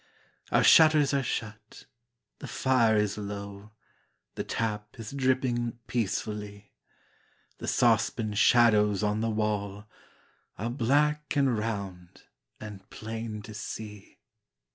[0.51, 1.85] Our shutters are shut,
[2.39, 3.69] the fire is low,
[4.33, 6.73] The tap is dripping peacefully;
[7.59, 9.85] The saucepan shadows on the wall
[10.57, 12.23] Are black and round
[12.59, 14.17] and plain to see.